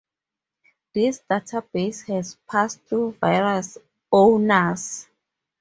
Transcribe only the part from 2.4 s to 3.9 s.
passed through various